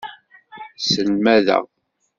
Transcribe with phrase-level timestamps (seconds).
[0.77, 1.63] Sselmadeɣ.